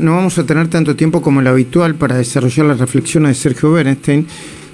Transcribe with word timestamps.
no 0.00 0.16
vamos 0.16 0.38
a 0.38 0.44
tener 0.44 0.68
tanto 0.68 0.96
tiempo 0.96 1.22
como 1.22 1.42
lo 1.42 1.50
habitual 1.50 1.94
para 1.94 2.16
desarrollar 2.16 2.66
las 2.66 2.80
reflexiones 2.80 3.30
de 3.30 3.42
Sergio 3.42 3.72
Bernstein. 3.72 4.26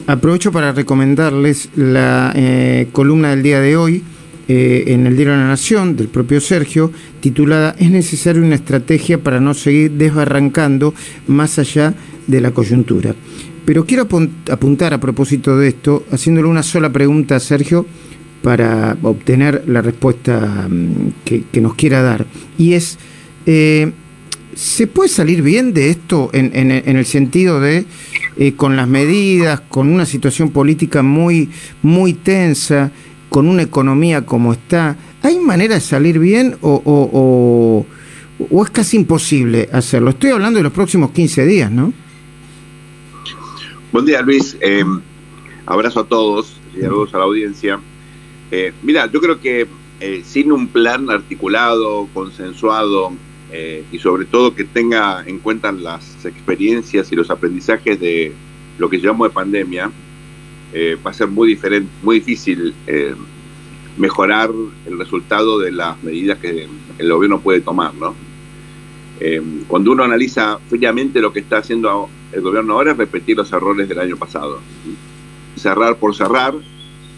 Aprovecho 0.06 0.52
para 0.52 0.72
recomendarles 0.72 1.71
la 1.75 2.33
eh, 2.34 2.88
columna 2.92 3.31
del 3.31 3.42
día 3.42 3.60
de 3.60 3.76
hoy 3.76 4.02
eh, 4.49 4.84
en 4.86 5.07
el 5.07 5.17
Diario 5.17 5.33
de 5.33 5.41
la 5.41 5.49
Nación 5.49 5.97
del 5.97 6.08
propio 6.08 6.41
Sergio, 6.41 6.92
titulada 7.20 7.75
Es 7.78 7.91
necesaria 7.91 8.41
una 8.41 8.54
estrategia 8.54 9.18
para 9.18 9.41
no 9.41 9.54
seguir 9.54 9.91
desbarrancando 9.93 10.95
más 11.27 11.59
allá 11.59 11.95
de 12.29 12.41
la 12.41 12.53
coyuntura. 12.53 13.15
Pero 13.65 13.85
quiero 13.85 14.07
apuntar 14.49 14.95
a 14.95 15.01
propósito 15.01 15.59
de 15.59 15.69
esto, 15.69 16.05
haciéndole 16.13 16.47
una 16.47 16.63
sola 16.63 16.91
pregunta 16.93 17.35
a 17.35 17.41
Sergio 17.41 17.85
para 18.43 18.97
obtener 19.03 19.65
la 19.67 19.83
respuesta 19.83 20.69
mm, 20.71 21.25
que, 21.25 21.61
nos 21.61 21.75
quiera 21.75 22.01
dar. 22.03 22.27
Y 22.57 22.75
es, 22.75 22.97
eh, 23.47 23.91
¿se 24.57 24.86
puede 24.86 25.11
salir 25.11 25.43
bien 25.43 25.75
de 25.75 25.91
esto 25.91 26.30
en, 26.32 26.70
el 26.70 27.05
sentido 27.05 27.60
de, 27.60 27.84
eh, 28.38 28.55
con 28.55 28.74
las 28.74 28.88
medidas, 28.88 29.60
con 29.60 29.92
una 29.92 30.06
situación 30.06 30.51
política 30.51 31.02
muy, 31.02 31.51
muy 31.83 32.14
tensa, 32.14 32.91
con 33.28 33.48
una 33.48 33.62
economía 33.62 34.24
como 34.24 34.55
está, 34.55 34.97
¿hay 35.23 35.38
manera 35.38 35.74
de 35.74 35.80
salir 35.83 36.19
bien 36.19 36.56
o, 36.62 37.84
o 38.50 38.64
es 38.64 38.70
casi 38.70 38.97
imposible 38.97 39.69
hacerlo? 39.73 40.11
Estoy 40.11 40.30
hablando 40.30 40.59
de 40.59 40.62
los 40.62 40.73
próximos 40.73 41.11
15 41.11 41.45
días, 41.45 41.70
¿no? 41.70 41.92
Buen 43.92 44.06
día, 44.06 44.23
Luis. 44.23 44.56
Eh, 44.62 44.84
abrazo 45.66 46.00
a 46.00 46.05
todos 46.06 46.56
y 46.75 46.80
saludos 46.80 47.12
a 47.12 47.19
la 47.19 47.25
audiencia. 47.25 47.78
Eh, 48.50 48.73
mira, 48.83 49.11
yo 49.12 49.20
creo 49.20 49.38
que 49.38 49.66
sin 50.25 50.52
un 50.52 50.69
plan 50.69 51.11
articulado, 51.11 52.06
consensuado 52.12 53.12
y 53.92 53.98
sobre 53.98 54.24
todo 54.27 54.55
que 54.55 54.64
tenga 54.64 55.23
en 55.27 55.38
cuenta 55.38 55.73
las 55.73 56.24
experiencias 56.27 57.10
y 57.12 57.16
los 57.16 57.30
aprendizajes 57.30 57.98
de 57.98 58.32
lo 58.78 58.91
que 58.91 58.98
llamamos 58.98 59.28
de 59.28 59.34
pandemia, 59.34 59.91
va 61.05 61.11
a 61.11 61.14
ser 61.14 61.28
muy 61.28 61.48
diferente, 61.48 61.88
muy 62.03 62.16
difícil 62.19 62.75
mejorar 63.97 64.50
el 64.84 64.98
resultado 64.98 65.58
de 65.58 65.72
las 65.72 66.03
medidas 66.03 66.38
que 66.38 66.69
el 66.98 67.12
gobierno 67.12 67.41
puede 67.41 67.61
tomar, 67.61 67.94
¿no? 67.94 68.14
cuando 69.69 69.92
uno 69.92 70.05
analiza 70.05 70.58
fríamente 70.69 71.20
lo 71.20 71.33
que 71.33 71.41
está 71.41 71.58
haciendo 71.58 72.10
el 72.33 72.42
gobierno 72.42 72.75
ahora 72.75 72.92
es 72.92 72.98
repetir 72.98 73.36
los 73.36 73.53
errores 73.53 73.88
del 73.88 73.98
año 73.98 74.16
pasado. 74.16 74.60
Cerrar 75.56 75.97
por 75.97 76.14
cerrar, 76.14 76.55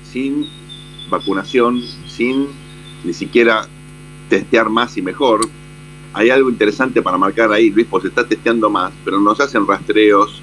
sin 0.05 0.47
vacunación, 1.11 1.83
sin 2.07 2.47
ni 3.05 3.13
siquiera 3.13 3.67
testear 4.29 4.69
más 4.69 4.97
y 4.97 5.03
mejor. 5.03 5.41
Hay 6.13 6.31
algo 6.31 6.51
interesante 6.51 7.03
para 7.03 7.19
marcar 7.19 7.53
ahí, 7.53 7.71
Luis, 7.71 7.87
pues 7.89 8.03
se 8.03 8.09
está 8.09 8.27
testeando 8.27 8.71
más, 8.71 8.93
pero 9.05 9.21
no 9.21 9.35
se 9.35 9.43
hacen 9.43 9.67
rastreos 9.67 10.43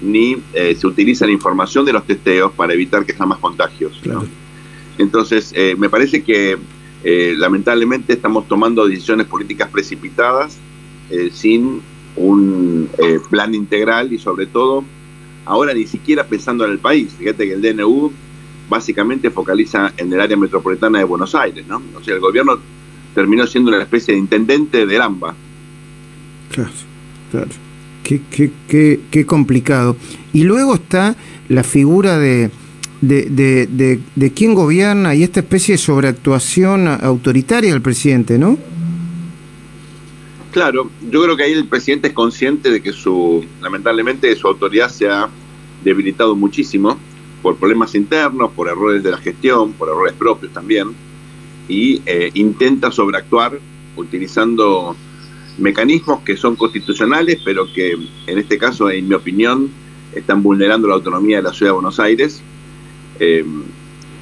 ni 0.00 0.36
eh, 0.52 0.74
se 0.74 0.86
utiliza 0.86 1.24
la 1.24 1.32
información 1.32 1.84
de 1.84 1.92
los 1.92 2.04
testeos 2.04 2.52
para 2.52 2.74
evitar 2.74 3.06
que 3.06 3.12
sean 3.12 3.28
más 3.28 3.38
contagios. 3.38 4.00
Entonces, 4.98 5.52
eh, 5.54 5.76
me 5.78 5.88
parece 5.88 6.22
que 6.22 6.58
eh, 7.04 7.34
lamentablemente 7.36 8.12
estamos 8.12 8.48
tomando 8.48 8.86
decisiones 8.86 9.26
políticas 9.26 9.68
precipitadas 9.70 10.58
sin 11.32 11.82
un 12.16 12.88
eh, 12.98 13.18
plan 13.30 13.54
integral 13.54 14.12
y 14.12 14.18
sobre 14.18 14.46
todo 14.46 14.84
ahora 15.44 15.74
ni 15.74 15.86
siquiera 15.86 16.26
pensando 16.26 16.64
en 16.64 16.72
el 16.72 16.78
país. 16.78 17.14
Fíjate 17.18 17.46
que 17.46 17.54
el 17.54 17.62
DNU 17.62 18.12
básicamente 18.68 19.30
focaliza 19.30 19.92
en 19.96 20.12
el 20.12 20.20
área 20.20 20.36
metropolitana 20.36 20.98
de 20.98 21.04
Buenos 21.04 21.34
Aires, 21.34 21.66
¿no? 21.66 21.82
O 21.96 22.02
sea, 22.02 22.14
el 22.14 22.20
gobierno 22.20 22.58
terminó 23.14 23.46
siendo 23.46 23.70
una 23.70 23.82
especie 23.82 24.14
de 24.14 24.20
intendente 24.20 24.86
del 24.86 25.00
AMBA. 25.00 25.34
Claro, 26.50 26.70
claro. 27.30 27.50
Qué, 28.02 28.20
qué, 28.30 28.50
qué, 28.68 29.00
qué 29.10 29.24
complicado. 29.24 29.96
Y 30.32 30.44
luego 30.44 30.74
está 30.74 31.16
la 31.48 31.62
figura 31.62 32.18
de, 32.18 32.50
de, 33.00 33.66
de, 33.66 34.00
de 34.14 34.32
quién 34.32 34.54
gobierna 34.54 35.14
y 35.14 35.22
esta 35.22 35.40
especie 35.40 35.74
de 35.74 35.78
sobreactuación 35.78 36.86
autoritaria 36.88 37.72
del 37.72 37.82
presidente, 37.82 38.38
¿no? 38.38 38.58
Claro, 40.52 40.90
yo 41.10 41.22
creo 41.22 41.36
que 41.36 41.42
ahí 41.42 41.52
el 41.52 41.66
presidente 41.66 42.08
es 42.08 42.14
consciente 42.14 42.70
de 42.70 42.80
que 42.80 42.92
su, 42.92 43.44
lamentablemente, 43.60 44.34
su 44.36 44.46
autoridad 44.46 44.88
se 44.88 45.08
ha 45.08 45.28
debilitado 45.82 46.36
muchísimo 46.36 46.96
por 47.42 47.56
problemas 47.56 47.94
internos, 47.94 48.52
por 48.52 48.68
errores 48.68 49.02
de 49.02 49.10
la 49.10 49.18
gestión, 49.18 49.72
por 49.72 49.88
errores 49.88 50.14
propios 50.14 50.52
también, 50.52 50.94
y 51.68 52.02
eh, 52.06 52.30
intenta 52.34 52.90
sobreactuar 52.90 53.58
utilizando 53.96 54.96
mecanismos 55.58 56.20
que 56.20 56.36
son 56.36 56.56
constitucionales, 56.56 57.40
pero 57.44 57.66
que 57.72 57.92
en 58.26 58.38
este 58.38 58.58
caso, 58.58 58.90
en 58.90 59.08
mi 59.08 59.14
opinión, 59.14 59.70
están 60.14 60.42
vulnerando 60.42 60.88
la 60.88 60.94
autonomía 60.94 61.38
de 61.38 61.42
la 61.42 61.52
ciudad 61.52 61.70
de 61.70 61.74
Buenos 61.74 62.00
Aires 62.00 62.42
eh, 63.20 63.44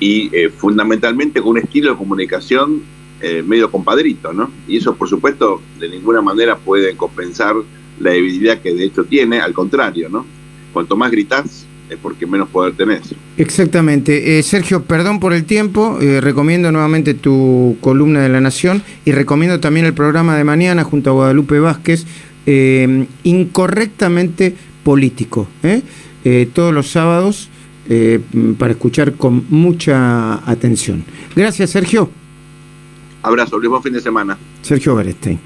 y 0.01 0.35
eh, 0.37 0.51
fundamentalmente 0.51 1.41
con 1.41 1.53
un 1.53 1.59
estilo 1.59 1.93
de 1.93 1.97
comunicación 1.97 2.83
eh, 3.21 3.43
medio 3.43 3.71
compadrito, 3.71 4.33
¿no? 4.33 4.51
Y 4.67 4.79
eso, 4.79 4.97
por 4.97 5.09
supuesto, 5.09 5.63
de 5.79 5.89
ninguna 5.89 6.21
manera 6.21 6.57
puede 6.57 6.97
compensar 6.97 7.55
la 8.01 8.11
debilidad 8.11 8.61
que 8.61 8.75
de 8.75 8.85
hecho 8.85 9.05
tiene, 9.05 9.41
al 9.41 9.53
contrario, 9.53 10.09
¿no? 10.09 10.27
Cuanto 10.73 10.97
más 10.97 11.11
gritas, 11.11 11.45
es 11.47 11.67
porque 11.97 12.27
menos 12.27 12.49
poder 12.49 12.75
tenés. 12.75 13.15
Exactamente. 13.37 14.39
Eh, 14.39 14.43
Sergio, 14.43 14.85
perdón 14.85 15.21
por 15.21 15.33
el 15.33 15.45
tiempo, 15.45 15.99
eh, 16.01 16.21
recomiendo 16.21 16.71
nuevamente 16.73 17.15
tu 17.15 17.77
columna 17.81 18.21
de 18.21 18.29
La 18.29 18.41
Nación 18.41 18.83
y 19.05 19.13
recomiendo 19.13 19.61
también 19.61 19.87
el 19.87 19.95
programa 19.95 20.37
de 20.37 20.45
mañana 20.45 20.85
junto 20.85 21.11
a 21.11 21.13
Guadalupe 21.13 21.59
Vázquez, 21.59 22.07
incorrectamente 23.23 24.55
político, 24.83 25.47
todos 26.55 26.75
los 26.75 26.91
sábados 26.91 27.49
para 28.59 28.73
escuchar 28.73 29.13
con 29.13 29.45
mucha 29.49 30.49
atención. 30.51 31.05
Gracias, 31.37 31.71
Sergio. 31.71 32.11
Abrazo, 33.23 33.61
buen 33.61 33.83
fin 33.83 33.93
de 33.93 34.01
semana. 34.01 34.37
Sergio 34.63 34.97
Berestein. 34.97 35.39